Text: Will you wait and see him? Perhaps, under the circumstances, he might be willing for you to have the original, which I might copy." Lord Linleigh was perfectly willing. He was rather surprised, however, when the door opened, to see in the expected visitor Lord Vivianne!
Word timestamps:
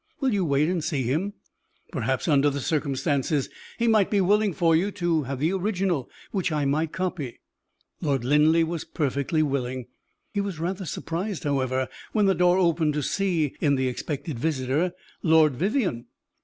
Will 0.19 0.33
you 0.33 0.43
wait 0.43 0.67
and 0.67 0.83
see 0.83 1.03
him? 1.03 1.33
Perhaps, 1.91 2.27
under 2.27 2.49
the 2.49 2.59
circumstances, 2.59 3.49
he 3.77 3.87
might 3.87 4.09
be 4.09 4.19
willing 4.19 4.51
for 4.51 4.75
you 4.75 4.89
to 4.93 5.21
have 5.25 5.37
the 5.37 5.53
original, 5.53 6.09
which 6.31 6.51
I 6.51 6.65
might 6.65 6.91
copy." 6.91 7.39
Lord 8.01 8.25
Linleigh 8.25 8.63
was 8.65 8.83
perfectly 8.83 9.43
willing. 9.43 9.85
He 10.33 10.41
was 10.41 10.57
rather 10.59 10.85
surprised, 10.85 11.43
however, 11.43 11.87
when 12.13 12.25
the 12.25 12.33
door 12.33 12.57
opened, 12.57 12.95
to 12.95 13.03
see 13.03 13.53
in 13.61 13.75
the 13.75 13.87
expected 13.87 14.39
visitor 14.39 14.93
Lord 15.21 15.53
Vivianne! 15.55 16.07